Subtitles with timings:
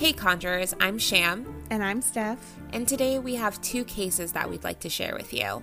[0.00, 1.44] Hey Conjurers, I'm Sham.
[1.68, 2.56] And I'm Steph.
[2.72, 5.62] And today we have two cases that we'd like to share with you.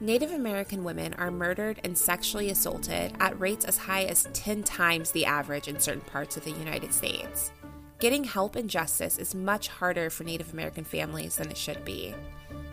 [0.00, 5.12] Native American women are murdered and sexually assaulted at rates as high as 10 times
[5.12, 7.52] the average in certain parts of the United States.
[8.00, 12.14] Getting help and justice is much harder for Native American families than it should be.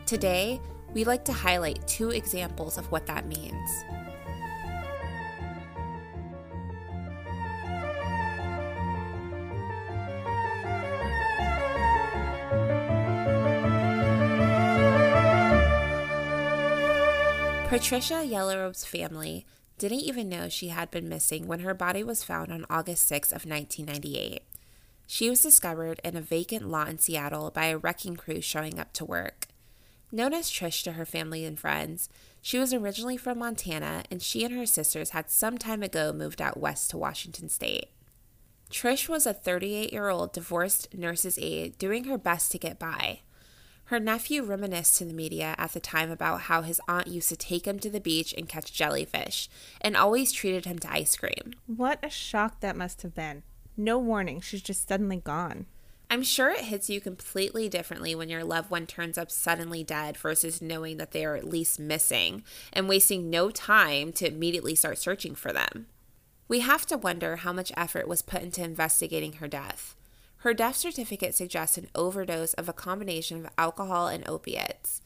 [0.06, 0.60] Today,
[0.94, 3.70] we'd like to highlight two examples of what that means.
[17.78, 19.46] Patricia Yellowrobe's family
[19.78, 23.28] didn't even know she had been missing when her body was found on August 6
[23.30, 24.42] of 1998.
[25.06, 28.94] She was discovered in a vacant lot in Seattle by a wrecking crew showing up
[28.94, 29.46] to work.
[30.12, 32.10] Known as Trish to her family and friends,
[32.42, 36.42] she was originally from Montana and she and her sisters had some time ago moved
[36.42, 37.90] out west to Washington state.
[38.72, 43.20] Trish was a 38 year old divorced nurse's aide doing her best to get by.
[43.88, 47.38] Her nephew reminisced to the media at the time about how his aunt used to
[47.38, 49.48] take him to the beach and catch jellyfish
[49.80, 51.54] and always treated him to ice cream.
[51.68, 53.44] What a shock that must have been.
[53.78, 55.68] No warning, she's just suddenly gone.
[56.10, 60.18] I'm sure it hits you completely differently when your loved one turns up suddenly dead
[60.18, 64.98] versus knowing that they are at least missing and wasting no time to immediately start
[64.98, 65.88] searching for them.
[66.50, 69.97] We have to wonder how much effort was put into investigating her death.
[70.48, 75.02] Her death certificate suggests an overdose of a combination of alcohol and opiates.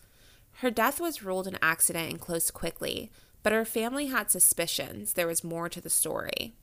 [0.57, 3.09] Her death was ruled an accident and closed quickly,
[3.41, 6.53] but her family had suspicions there was more to the story.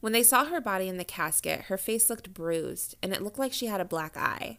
[0.00, 3.38] When they saw her body in the casket, her face looked bruised and it looked
[3.38, 4.58] like she had a black eye.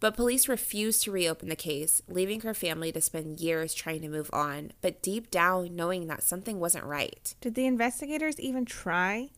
[0.00, 4.08] But police refused to reopen the case, leaving her family to spend years trying to
[4.08, 7.36] move on, but deep down knowing that something wasn't right.
[7.40, 9.30] Did the investigators even try?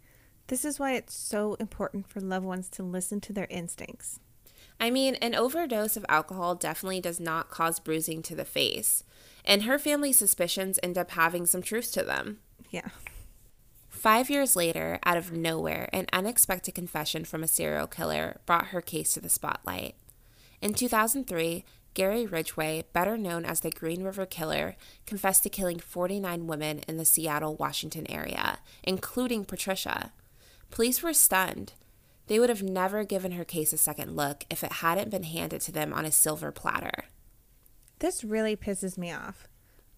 [0.48, 4.18] This is why it's so important for loved ones to listen to their instincts.
[4.80, 9.04] I mean, an overdose of alcohol definitely does not cause bruising to the face,
[9.44, 12.38] and her family's suspicions end up having some truth to them.
[12.70, 12.88] Yeah.
[13.88, 18.80] Five years later, out of nowhere, an unexpected confession from a serial killer brought her
[18.80, 19.96] case to the spotlight.
[20.62, 21.64] In 2003,
[21.94, 26.96] Gary Ridgway, better known as the Green River Killer, confessed to killing 49 women in
[26.96, 30.12] the Seattle, Washington area, including Patricia.
[30.70, 31.72] Police were stunned.
[32.26, 35.60] They would have never given her case a second look if it hadn't been handed
[35.62, 37.04] to them on a silver platter.
[38.00, 39.48] This really pisses me off.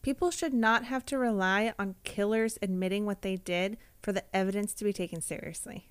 [0.03, 4.73] People should not have to rely on killers admitting what they did for the evidence
[4.75, 5.91] to be taken seriously.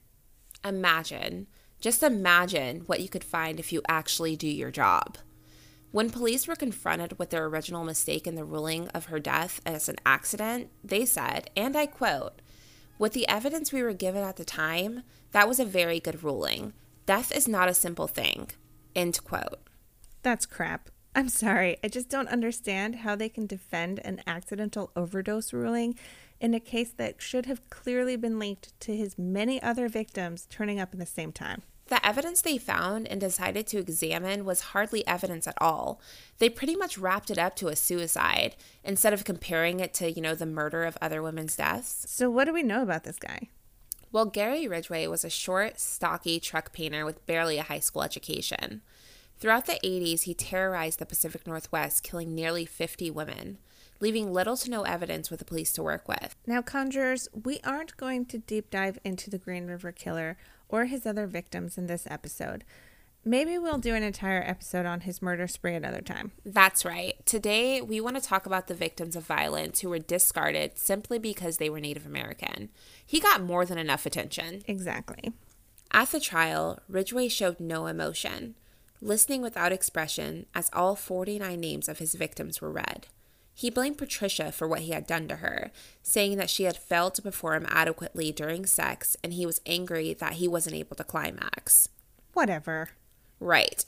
[0.65, 1.47] Imagine,
[1.79, 5.17] just imagine what you could find if you actually do your job.
[5.91, 9.89] When police were confronted with their original mistake in the ruling of her death as
[9.89, 12.41] an accident, they said, and I quote,
[12.99, 15.01] with the evidence we were given at the time,
[15.31, 16.73] that was a very good ruling.
[17.07, 18.51] Death is not a simple thing.
[18.93, 19.59] End quote.
[20.21, 20.89] That's crap.
[21.15, 21.77] I'm sorry.
[21.83, 25.97] I just don't understand how they can defend an accidental overdose ruling
[26.39, 30.79] in a case that should have clearly been linked to his many other victims turning
[30.79, 31.63] up at the same time.
[31.89, 35.99] The evidence they found and decided to examine was hardly evidence at all.
[36.37, 40.21] They pretty much wrapped it up to a suicide instead of comparing it to, you
[40.21, 42.05] know, the murder of other women's deaths.
[42.07, 43.49] So, what do we know about this guy?
[44.11, 48.81] Well, Gary Ridgway was a short, stocky truck painter with barely a high school education.
[49.39, 53.57] Throughout the 80s, he terrorized the Pacific Northwest, killing nearly 50 women,
[53.99, 56.35] leaving little to no evidence with the police to work with.
[56.45, 60.37] Now, conjurers, we aren't going to deep dive into the Green River Killer
[60.67, 62.63] or his other victims in this episode.
[63.25, 66.31] Maybe we'll do an entire episode on his murder spree another time.
[66.45, 67.13] That's right.
[67.25, 71.57] Today, we want to talk about the victims of violence who were discarded simply because
[71.57, 72.69] they were Native American.
[73.05, 74.61] He got more than enough attention.
[74.67, 75.33] Exactly.
[75.91, 78.55] At the trial, Ridgway showed no emotion,
[79.01, 83.07] listening without expression as all 49 names of his victims were read.
[83.59, 85.71] He blamed Patricia for what he had done to her,
[86.01, 90.35] saying that she had failed to perform adequately during sex and he was angry that
[90.35, 91.89] he wasn't able to climax.
[92.31, 92.91] Whatever.
[93.37, 93.83] Right.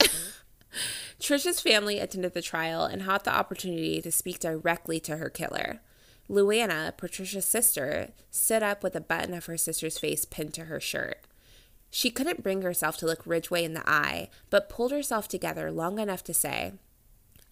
[1.18, 5.80] Trisha's family attended the trial and had the opportunity to speak directly to her killer.
[6.28, 10.80] Luana, Patricia's sister, stood up with a button of her sister's face pinned to her
[10.80, 11.20] shirt.
[11.90, 15.98] She couldn't bring herself to look Ridgway in the eye, but pulled herself together long
[15.98, 16.74] enough to say,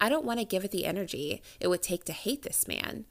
[0.01, 3.05] I don't want to give it the energy it would take to hate this man.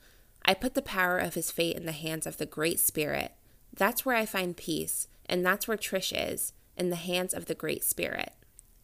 [0.44, 3.32] I put the power of his fate in the hands of the Great Spirit.
[3.72, 7.54] That's where I find peace, and that's where Trish is, in the hands of the
[7.54, 8.32] Great Spirit.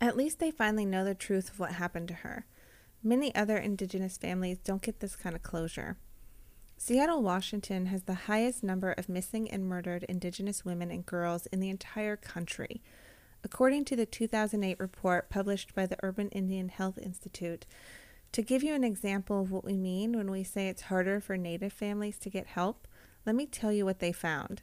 [0.00, 2.46] At least they finally know the truth of what happened to her.
[3.02, 5.96] Many other Indigenous families don't get this kind of closure.
[6.78, 11.58] Seattle, Washington has the highest number of missing and murdered Indigenous women and girls in
[11.58, 12.82] the entire country.
[13.44, 17.66] According to the 2008 report published by the Urban Indian Health Institute.
[18.32, 21.36] To give you an example of what we mean when we say it's harder for
[21.36, 22.86] Native families to get help,
[23.24, 24.62] let me tell you what they found.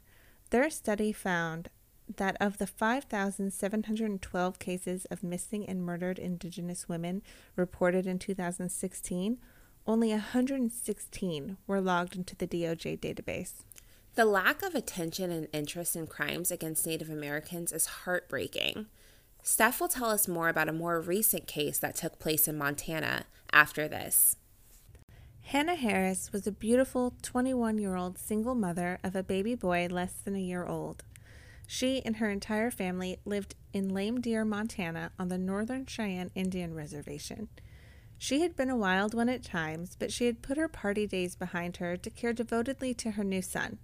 [0.50, 1.68] Their study found
[2.16, 7.22] that of the 5,712 cases of missing and murdered Indigenous women
[7.56, 9.38] reported in 2016,
[9.86, 13.64] only 116 were logged into the DOJ database.
[14.16, 18.86] The lack of attention and interest in crimes against Native Americans is heartbreaking.
[19.42, 23.24] Steph will tell us more about a more recent case that took place in Montana
[23.52, 24.36] after this.
[25.42, 30.12] Hanna Harris was a beautiful 21 year old single mother of a baby boy less
[30.12, 31.02] than a year old.
[31.66, 36.72] She and her entire family lived in Lame Deer, Montana, on the Northern Cheyenne Indian
[36.72, 37.48] Reservation.
[38.16, 41.34] She had been a wild one at times, but she had put her party days
[41.34, 43.78] behind her to care devotedly to her new son.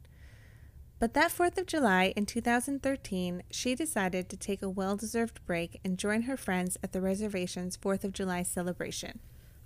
[1.00, 5.80] But that 4th of July in 2013, she decided to take a well deserved break
[5.82, 9.18] and join her friends at the reservation's 4th of July celebration.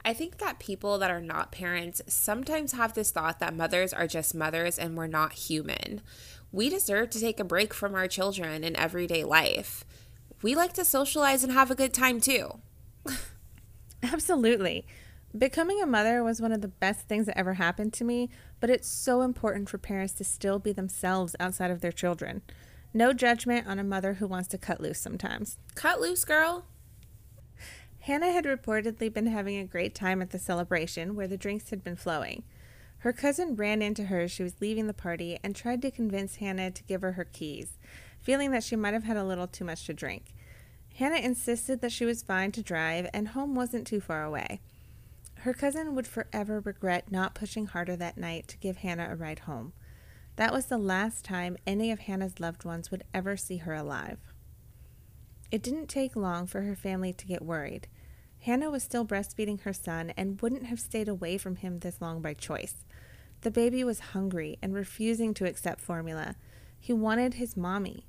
[0.05, 4.07] I think that people that are not parents sometimes have this thought that mothers are
[4.07, 6.03] just mothers and we're not human.
[6.53, 9.85] We deserve to take a break from our children in everyday life.
[10.41, 12.61] We like to socialize and have a good time too.
[14.05, 14.87] Absolutely.
[15.37, 18.71] Becoming a mother was one of the best things that ever happened to me, but
[18.71, 22.43] it's so important for parents to still be themselves outside of their children.
[22.93, 25.59] No judgment on a mother who wants to cut loose sometimes.
[25.75, 26.67] Cut loose, girl.
[27.99, 31.83] Hanna had reportedly been having a great time at the celebration where the drinks had
[31.83, 32.45] been flowing.
[32.99, 36.37] Her cousin ran into her as she was leaving the party and tried to convince
[36.37, 37.77] Hanna to give her her keys,
[38.21, 40.33] feeling that she might have had a little too much to drink.
[40.95, 44.61] Hanna insisted that she was fine to drive and home wasn't too far away.
[45.45, 49.41] Her cousin would forever regret not pushing harder that night to give Hanna a ride
[49.41, 49.75] home.
[50.37, 54.17] That was the last time any of Hanna's loved ones would ever see her alive.
[55.51, 57.89] It didn't take long for her family to get worried.
[58.41, 62.23] Hanna was still breastfeeding her son and wouldn't have stayed away from him this long
[62.23, 62.87] by choice.
[63.43, 66.37] The baby was hungry and refusing to accept formula.
[66.81, 68.07] He wanted his mommy.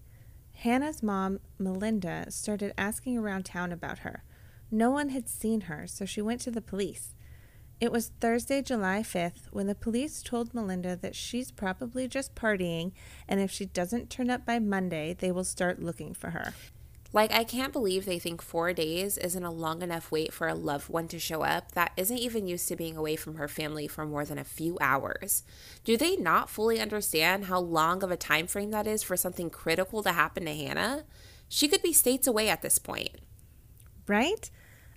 [0.54, 4.24] Hanna's mom, Melinda, started asking around town about her.
[4.72, 7.14] No one had seen her, so she went to the police.
[7.82, 12.94] It was Thursday, July 5th, when the police told Melinda that she's probably just partying,
[13.28, 16.54] and if she doesn't turn up by Monday, they will start looking for her.
[17.12, 20.56] Like, I can't believe they think four days isn't a long enough wait for a
[20.56, 23.88] loved one to show up that isn't even used to being away from her family
[23.88, 25.44] for more than a few hours.
[25.84, 29.50] Do they not fully understand how long of a time frame that is for something
[29.50, 31.04] critical to happen to Hanna?
[31.50, 33.18] She could be states away at this point.
[34.08, 34.50] Right?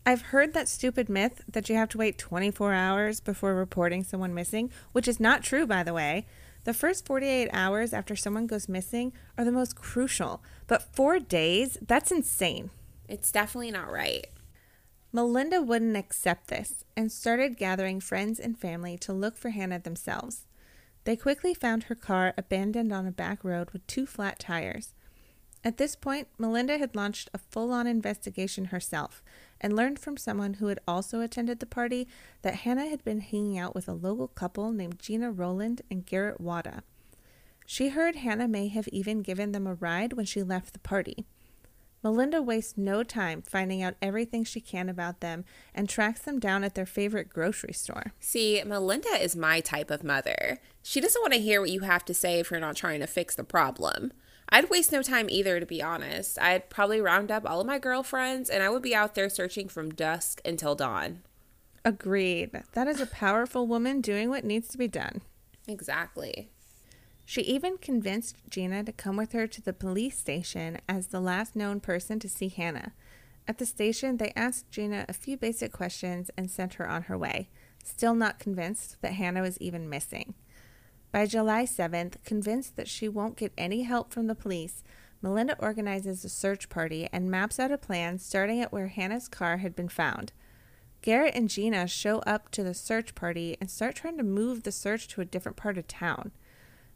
[0.09, 4.33] I've heard that stupid myth that you have to wait 24 hours before reporting someone
[4.33, 6.25] missing, which is not true, by the way.
[6.65, 11.77] The first 48 hours after someone goes missing are the most crucial, but four days?
[11.87, 12.71] That's insane.
[13.07, 14.27] It's definitely not right.
[15.13, 20.47] Melinda wouldn't accept this and started gathering friends and family to look for Hanna themselves.
[21.05, 24.95] They quickly found her car abandoned on a back road with two flat tires.
[25.65, 29.23] At this point, Melinda had launched a full on investigation herself
[29.61, 32.07] and learned from someone who had also attended the party
[32.43, 36.41] that Hanna had been hanging out with a local couple named Gina Rowland and Garrett
[36.41, 36.83] Wada.
[37.67, 41.27] She heard Hanna may have even given them a ride when she left the party.
[42.03, 46.63] Melinda wastes no time finding out everything she can about them and tracks them down
[46.63, 48.13] at their favorite grocery store.
[48.21, 50.61] See, Melinda is my type of mother.
[50.83, 53.07] She doesn't want to hear what you have to say if you're not trying to
[53.07, 54.13] fix the problem.
[54.51, 56.39] I'd waste no time either, to be honest.
[56.41, 59.69] I'd probably round up all of my girlfriends and I would be out there searching
[59.69, 61.23] from dusk until dawn.
[61.85, 62.51] Agreed.
[62.73, 65.23] That is a powerful woman doing what needs to be done.
[65.67, 66.51] Exactly.
[67.25, 71.55] She even convinced Gina to come with her to the police station as the last
[71.55, 72.93] known person to see Hanna.
[73.47, 77.19] At the station, they asked Gina a few basic questions and sent her on her
[77.19, 77.51] way,
[77.85, 80.35] still not convinced that Hanna was even missing.
[81.11, 84.85] By July 7th, convinced that she won't get any help from the police,
[85.23, 89.57] Melinda organizes a search party and maps out a plan starting at where Hanna's car
[89.57, 90.33] had been found.
[91.01, 94.73] Garrett and Gina show up to the search party and start trying to move the
[94.73, 96.33] search to a different part of town.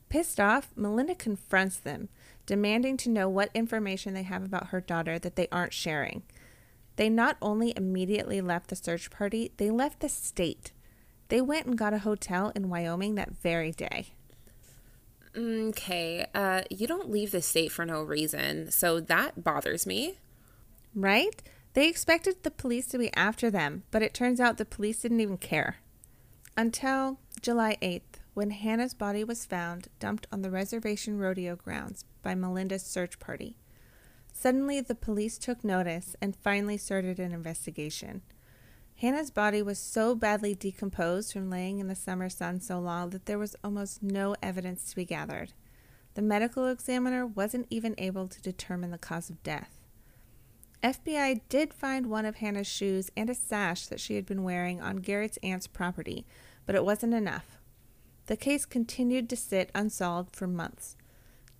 [0.08, 2.08] Pissed off, Melinda confronts them,
[2.44, 6.22] demanding to know what information they have about her daughter that they aren't sharing.
[6.96, 10.72] They not only immediately left the search party, they left the state.
[11.32, 14.08] They went and got a hotel in Wyoming that very day.
[15.34, 20.18] Okay, uh, you don't leave the state for no reason, so that bothers me.
[20.94, 21.42] Right?
[21.72, 25.22] They expected the police to be after them, but it turns out the police didn't
[25.22, 25.76] even care.
[26.54, 32.34] Until July 8th, when Hanna's body was found dumped on the reservation rodeo grounds by
[32.34, 33.56] Melinda's search party.
[34.34, 38.20] Suddenly, the police took notice and finally started an investigation.
[39.02, 43.26] Hanna's body was so badly decomposed from laying in the summer sun so long that
[43.26, 45.52] there was almost no evidence to be gathered.
[46.14, 49.80] The medical examiner wasn't even able to determine the cause of death.
[50.84, 54.80] FBI did find one of Hanna's shoes and a sash that she had been wearing
[54.80, 56.24] on Garrett's aunt's property,
[56.64, 57.58] but it wasn't enough.
[58.26, 60.94] The case continued to sit unsolved for months.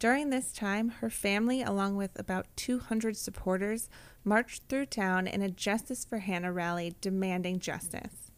[0.03, 3.89] During this time, her family, along with about 200 supporters,
[4.25, 8.33] marched through town in a Justice for Hanna rally demanding justice.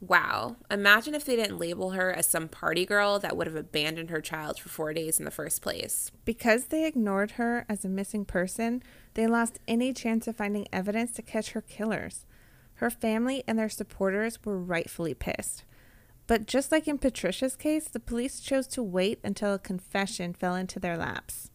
[0.00, 0.56] Wow.
[0.68, 4.20] Imagine if they didn't label her as some party girl that would have abandoned her
[4.20, 6.10] child for four days in the first place.
[6.24, 8.82] Because they ignored her as a missing person,
[9.14, 12.26] they lost any chance of finding evidence to catch her killers.
[12.74, 15.62] Her family and their supporters were rightfully pissed.
[16.30, 20.54] But just like in Patricia's case, the police chose to wait until a confession fell
[20.54, 21.50] into their laps.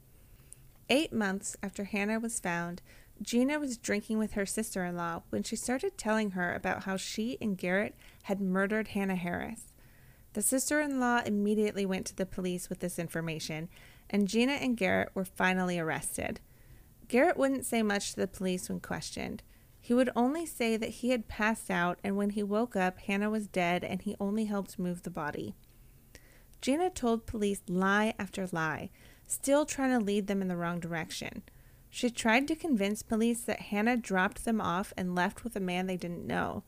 [0.89, 2.81] Eight months after Hanna was found,
[3.21, 6.97] Gina was drinking with her sister in law when she started telling her about how
[6.97, 9.71] she and Garrett had murdered Hanna Harris.
[10.33, 13.69] The sister in law immediately went to the police with this information,
[14.09, 16.41] and Gina and Garrett were finally arrested.
[17.07, 19.41] Garrett wouldn't say much to the police when questioned.
[19.85, 23.29] He would only say that he had passed out, and when he woke up, Hanna
[23.29, 25.53] was dead and he only helped move the body.
[26.59, 28.89] Gina told police lie after lie,
[29.27, 31.43] still trying to lead them in the wrong direction.
[31.87, 35.85] She tried to convince police that Hanna dropped them off and left with a man
[35.85, 36.63] they didn't know.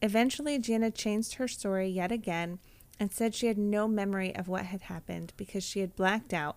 [0.00, 2.58] Eventually, Gina changed her story yet again
[2.98, 6.56] and said she had no memory of what had happened because she had blacked out,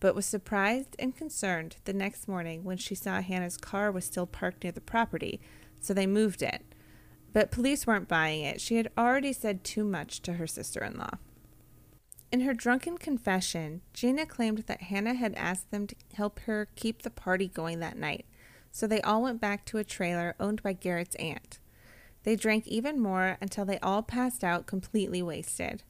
[0.00, 4.26] but was surprised and concerned the next morning when she saw Hanna's car was still
[4.26, 5.40] parked near the property,
[5.80, 6.64] so they moved it.
[7.32, 8.60] But police weren't buying it.
[8.60, 11.18] She had already said too much to her sister in law.
[12.30, 17.02] In her drunken confession, Gina claimed that Hanna had asked them to help her keep
[17.02, 18.26] the party going that night,
[18.70, 21.58] so they all went back to a trailer owned by Garrett's aunt.
[22.24, 25.82] They drank even more until they all passed out completely wasted.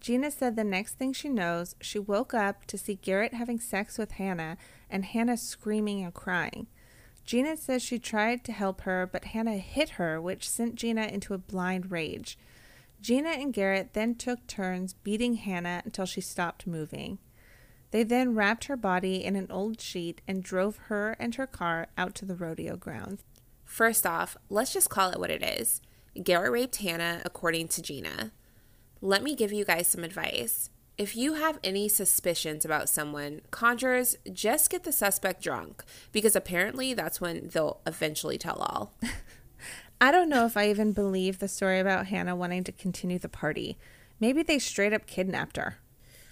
[0.00, 3.98] Gina said the next thing she knows, she woke up to see Garrett having sex
[3.98, 4.56] with Hanna
[4.88, 6.68] and Hanna screaming and crying.
[7.24, 11.34] Gina says she tried to help her, but Hanna hit her, which sent Gina into
[11.34, 12.38] a blind rage.
[13.00, 17.18] Gina and Garrett then took turns beating Hanna until she stopped moving.
[17.90, 21.88] They then wrapped her body in an old sheet and drove her and her car
[21.96, 23.22] out to the rodeo grounds.
[23.64, 25.80] First off, let's just call it what it is.
[26.22, 28.32] Garrett raped Hanna, according to Gina.
[29.00, 30.70] Let me give you guys some advice.
[30.96, 36.94] If you have any suspicions about someone, conjurers, just get the suspect drunk because apparently
[36.94, 38.94] that's when they'll eventually tell all.
[40.00, 43.28] I don't know if I even believe the story about Hanna wanting to continue the
[43.28, 43.78] party.
[44.18, 45.76] Maybe they straight up kidnapped her.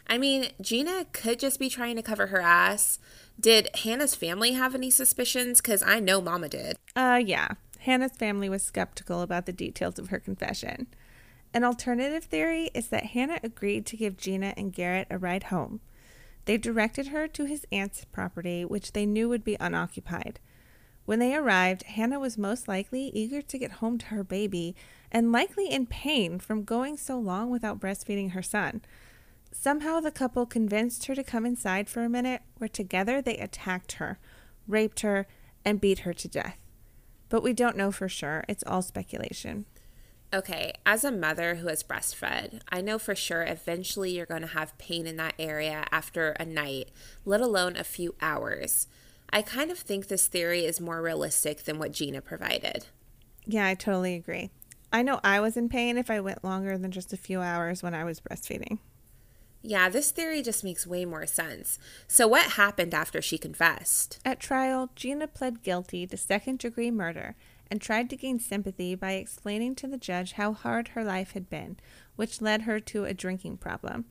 [0.09, 2.99] I mean, Gina could just be trying to cover her ass.
[3.39, 5.61] Did Hanna's family have any suspicions?
[5.61, 6.77] Because I know Mama did.
[6.95, 7.49] Uh, yeah.
[7.81, 10.89] Hanna's family was skeptical about the details of her confession.
[11.55, 15.81] An alternative theory is that Hanna agreed to give Gina and Garrett a ride home.
[16.45, 20.39] They directed her to his aunt's property, which they knew would be unoccupied.
[21.07, 24.75] When they arrived, Hanna was most likely eager to get home to her baby
[25.11, 28.83] and likely in pain from going so long without breastfeeding her son.
[29.53, 33.93] Somehow the couple convinced her to come inside for a minute, where together they attacked
[33.93, 34.19] her,
[34.69, 35.27] raped her,
[35.65, 36.59] and beat her to death.
[37.29, 38.45] But we don't know for sure.
[38.49, 39.65] It's all speculation.
[40.35, 44.49] Okay, as a mother who has breastfed, I know for sure eventually you're going to
[44.49, 46.91] have pain in that area after a night,
[47.25, 48.89] let alone a few hours.
[49.31, 52.87] I kind of think this theory is more realistic than what Gina provided.
[53.47, 54.51] Yeah, I totally agree.
[54.93, 57.83] I know I was in pain if I went longer than just a few hours
[57.83, 58.79] when I was breastfeeding.
[59.69, 61.81] Yeah, this theory just makes way more sense.
[62.07, 64.21] So, what happened after she confessed?
[64.25, 67.35] At trial, Gina pled guilty to second degree murder
[67.69, 71.51] and tried to gain sympathy by explaining to the judge how hard her life had
[71.51, 71.79] been,
[72.15, 74.05] which led her to a drinking problem.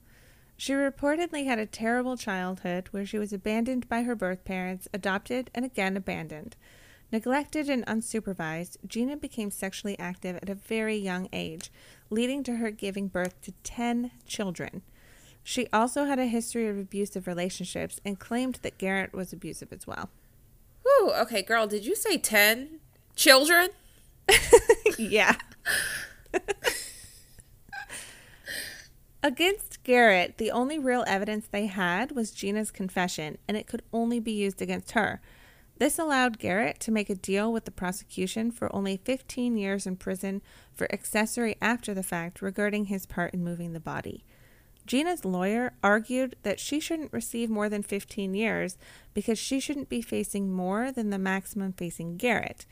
[0.58, 5.50] She reportedly had a terrible childhood where she was abandoned by her birth parents, adopted,
[5.56, 6.58] and again abandoned.
[7.14, 11.72] Neglected and unsupervised, Gina became sexually active at a very young age,
[12.10, 14.82] leading to her giving birth to 10 children.
[15.48, 19.86] She also had a history of abusive relationships and claimed that Garrett was abusive as
[19.86, 20.10] well.
[20.82, 22.80] Whew, okay, girl, did you say 10
[23.16, 23.70] children?
[24.98, 25.36] yeah.
[29.22, 34.20] Against Garrett, the only real evidence they had was Gina's confession, and it could only
[34.20, 35.22] be used against her.
[35.78, 39.96] This allowed Garrett to make a deal with the prosecution for only 15 years in
[39.96, 40.42] prison
[40.74, 44.26] for accessory after the fact regarding his part in moving the body.
[44.86, 48.78] Gina's lawyer argued that she shouldn't receive more than 15 years
[49.14, 52.66] because she shouldn't be facing more than the maximum facing Garrett.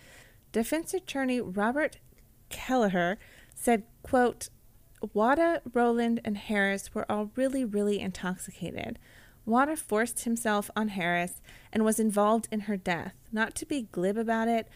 [0.52, 1.98] Defense attorney Robert
[2.50, 3.18] Kelleher
[3.56, 4.50] said, quote,
[5.14, 9.00] Wada, Rowland, and Harris were all really, really intoxicated.
[9.46, 11.42] Wada forced himself on Harris
[11.74, 13.14] and was involved in her death.
[13.32, 14.70] Not to be glib about it,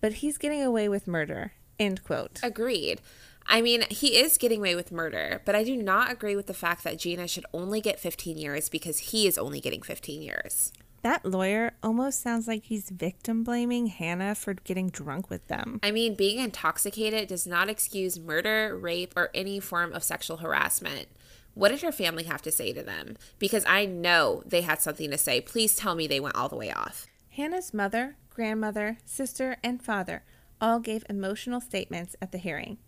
[0.00, 1.52] but he's getting away with murder.
[1.78, 2.40] End quote.
[2.42, 3.00] Agreed.
[3.46, 6.54] I mean, he is getting away with murder, but I do not agree with the
[6.54, 10.72] fact that Gina should only get 15 years because he is only getting 15 years.
[11.02, 15.78] That lawyer almost sounds like he's victim blaming Hanna for getting drunk with them.
[15.82, 21.08] I mean, being intoxicated does not excuse murder, rape, or any form of sexual harassment.
[21.52, 23.18] What did her family have to say to them?
[23.38, 25.42] Because I know they had something to say.
[25.42, 27.06] Please tell me they went all the way off.
[27.28, 30.24] Hanna's mother, grandmother, sister, and father
[30.58, 32.78] all gave emotional statements at the hearing.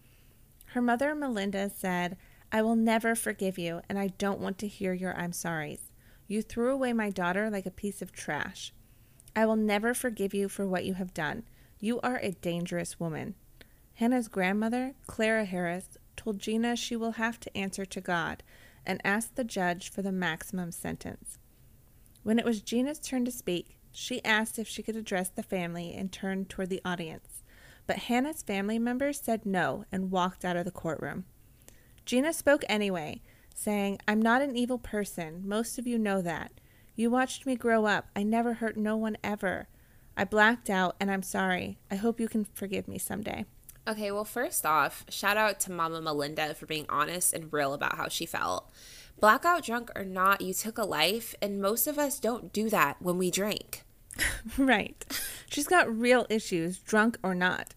[0.76, 2.18] Her mother, Melinda, said,
[2.52, 5.88] I will never forgive you, and I don't want to hear your I'm sorries.
[6.28, 8.74] You threw away my daughter like a piece of trash.
[9.34, 11.44] I will never forgive you for what you have done.
[11.80, 13.36] You are a dangerous woman.
[13.94, 18.42] Hanna's grandmother, Clara Harris, told Gina she will have to answer to God
[18.84, 21.38] and asked the judge for the maximum sentence.
[22.22, 25.94] When it was Gina's turn to speak, she asked if she could address the family
[25.94, 27.44] and turned toward the audience.
[27.86, 31.24] But Hanna's family members said no and walked out of the courtroom.
[32.04, 33.22] Gina spoke anyway,
[33.54, 35.42] saying, I'm not an evil person.
[35.44, 36.52] Most of you know that.
[36.94, 38.08] You watched me grow up.
[38.16, 39.68] I never hurt no one ever.
[40.16, 41.78] I blacked out and I'm sorry.
[41.90, 43.44] I hope you can forgive me someday.
[43.88, 47.96] Okay, well, first off, shout out to Mama Melinda for being honest and real about
[47.96, 48.68] how she felt.
[49.20, 53.00] Blackout drunk or not, you took a life, and most of us don't do that
[53.00, 53.85] when we drink.
[54.58, 55.04] right.
[55.50, 57.74] She's got real issues, drunk or not.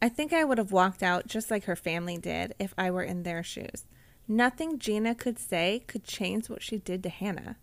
[0.00, 3.04] I think I would have walked out just like her family did if I were
[3.04, 3.86] in their shoes.
[4.26, 7.56] Nothing Gina could say could change what she did to Hanna.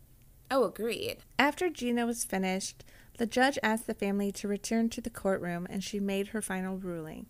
[0.52, 1.18] Oh, agreed.
[1.38, 2.84] After Gina was finished,
[3.18, 6.78] the judge asked the family to return to the courtroom and she made her final
[6.78, 7.28] ruling.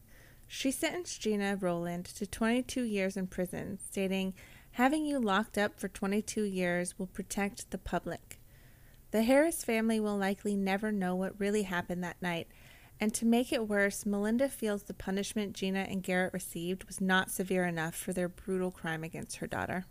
[0.48, 4.34] She sentenced Gina Rowland to 22 years in prison, stating,
[4.72, 8.39] Having you locked up for 22 years will protect the public.
[9.12, 12.48] The Harris family will likely never know what really happened that night,
[13.00, 17.32] and to make it worse, Melinda feels the punishment Gina and Garrett received was not
[17.32, 19.86] severe enough for their brutal crime against her daughter.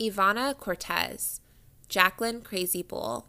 [0.00, 1.40] Ivana Cortez,
[1.88, 3.28] Jacqueline Crazy Bull,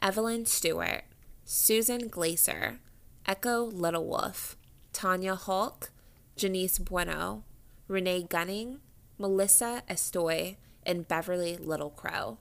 [0.00, 1.04] Evelyn Stewart,
[1.44, 2.80] Susan Glaser,
[3.26, 4.56] Echo Little Wolf,
[4.92, 5.90] Tanya Hulk,
[6.34, 7.44] Janice Bueno,
[7.86, 8.80] Renee Gunning,
[9.18, 12.38] Melissa Estoy, and Beverly Little Crow.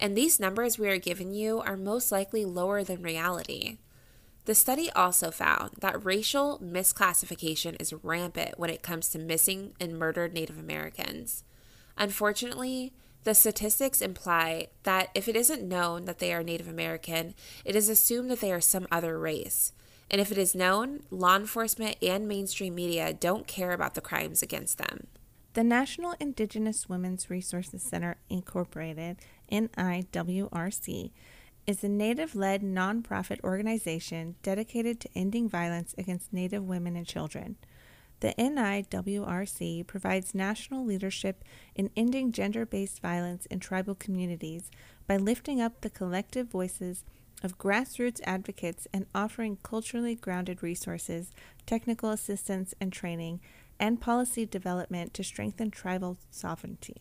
[0.00, 3.76] And these numbers we are giving you are most likely lower than reality.
[4.46, 9.98] The study also found that racial misclassification is rampant when it comes to missing and
[9.98, 11.44] murdered Native Americans.
[11.96, 12.92] Unfortunately,
[13.24, 17.88] the statistics imply that if it isn't known that they are Native American, it is
[17.90, 19.72] assumed that they are some other race.
[20.10, 24.42] And if it is known, law enforcement and mainstream media don't care about the crimes
[24.42, 25.06] against them.
[25.52, 29.18] The National Indigenous Women's Resources Center, Incorporated,
[29.52, 31.10] NIWRC,
[31.66, 37.56] is a Native led nonprofit organization dedicated to ending violence against Native women and children.
[38.20, 41.42] The NIWRC provides national leadership
[41.74, 44.70] in ending gender based violence in tribal communities
[45.06, 47.04] by lifting up the collective voices
[47.42, 51.32] of grassroots advocates and offering culturally grounded resources,
[51.64, 53.40] technical assistance and training,
[53.78, 56.96] and policy development to strengthen tribal sovereignty.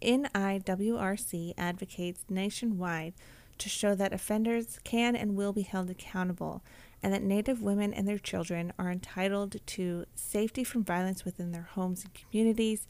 [0.00, 3.12] NIWRC advocates nationwide
[3.58, 6.62] to show that offenders can and will be held accountable,
[7.02, 11.68] and that Native women and their children are entitled to safety from violence within their
[11.72, 12.86] homes and communities,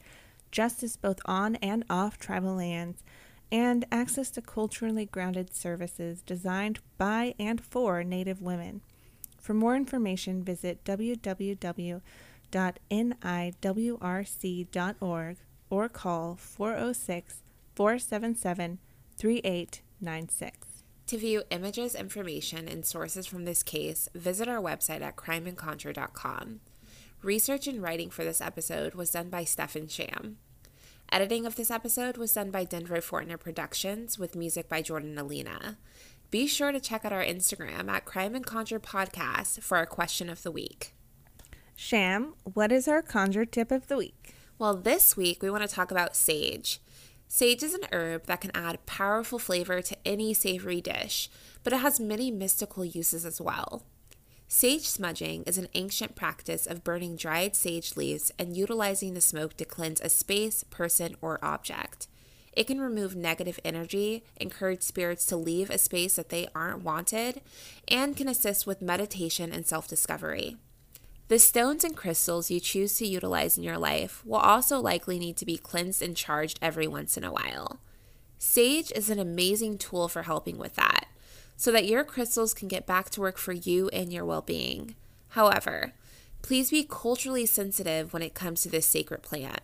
[0.51, 3.03] justice both on and off tribal lands,
[3.51, 8.81] and access to culturally grounded services designed by and for Native women.
[9.39, 11.97] For more information, visit www.niwrc.org
[15.69, 17.43] or call 406
[17.75, 18.79] 477
[20.03, 20.83] 3896.
[21.07, 26.59] To view images, information, and sources from this case, visit our website at crimeandconjure.com.
[27.21, 30.37] Research and writing for this episode was done by Steph and Sham.
[31.11, 35.77] Editing of this episode was done by Denver Fortner Productions with music by Jordan Alina.
[36.31, 40.29] Be sure to check out our Instagram at Crime and Conjure Podcast for our question
[40.29, 40.93] of the week.
[41.75, 44.33] Sham, what is our conjure tip of the week?
[44.57, 46.79] Well, this week we want to talk about sage.
[47.35, 51.31] Sage is an herb that can add powerful flavor to any savory dish,
[51.63, 53.81] but it has many mystical uses as well.
[54.47, 59.57] Sage smudging is an ancient practice of burning dried sage leaves and utilizing the smoke
[59.57, 62.05] to cleanse a space, person, or object.
[62.51, 67.41] It can remove negative energy, encourage spirits to leave a space that they aren't wanted,
[67.87, 70.57] and can assist with meditation and self discovery.
[71.33, 75.35] The stones and crystals you choose to utilize in your life will also likely need
[75.37, 77.79] to be cleansed and charged every once in a while.
[78.37, 81.07] Sage is an amazing tool for helping with that,
[81.57, 84.93] so that your crystals can get back to work for you and your well being.
[85.29, 85.93] However,
[86.43, 89.61] please be culturally sensitive when it comes to this sacred plant.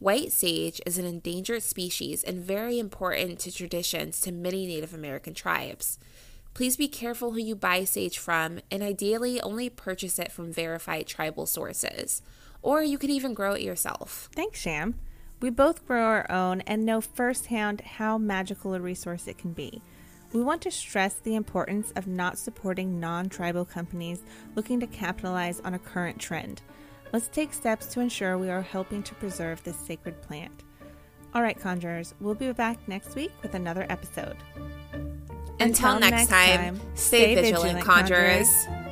[0.00, 5.34] White sage is an endangered species and very important to traditions to many Native American
[5.34, 6.00] tribes.
[6.56, 11.06] Please be careful who you buy sage from and ideally only purchase it from verified
[11.06, 12.22] tribal sources.
[12.62, 14.30] Or you can even grow it yourself.
[14.34, 14.94] Thanks, Sham.
[15.42, 19.82] We both grow our own and know firsthand how magical a resource it can be.
[20.32, 24.22] We want to stress the importance of not supporting non tribal companies
[24.54, 26.62] looking to capitalize on a current trend.
[27.12, 30.62] Let's take steps to ensure we are helping to preserve this sacred plant.
[31.34, 34.38] All right, conjurers, we'll be back next week with another episode.
[35.58, 38.48] Until, Until next, next, time, stay, stay vigilant, vigilant conjurers.
[38.66, 38.85] conjurers.